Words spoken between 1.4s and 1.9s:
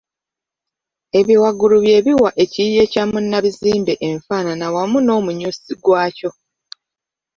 waggulu